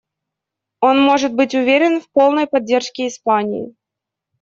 Он 0.79 0.99
может 0.99 1.35
быть 1.35 1.53
уверен 1.53 2.01
в 2.01 2.09
полной 2.09 2.47
поддержке 2.47 3.05
Испании. 3.07 3.75